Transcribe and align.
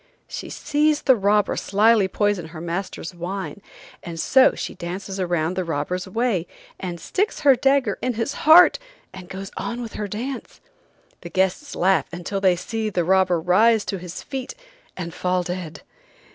She 0.27 0.49
sees 0.49 1.03
the 1.03 1.15
robber 1.15 1.55
slyly 1.55 2.07
poison 2.07 2.47
her 2.47 2.59
master's 2.59 3.13
wine, 3.13 3.61
and 4.01 4.19
so 4.19 4.55
she 4.55 4.73
dances 4.73 5.19
around 5.19 5.55
the 5.55 5.63
robber's 5.63 6.07
way, 6.07 6.47
and 6.79 6.99
sticks 6.99 7.41
her 7.41 7.55
dagger 7.55 7.99
in 8.01 8.15
his 8.15 8.33
heart 8.49 8.79
and 9.13 9.29
goes 9.29 9.51
on 9.57 9.79
with 9.79 9.93
her 9.93 10.07
dance. 10.07 10.59
The 11.21 11.29
guests 11.29 11.75
laugh 11.75 12.07
until 12.11 12.41
they 12.41 12.55
see 12.55 12.89
the 12.89 13.03
robber 13.03 13.39
rise 13.39 13.85
to 13.85 13.99
his 13.99 14.23
feet 14.23 14.55
and 14.97 15.13
fall 15.13 15.43
dead. 15.43 15.83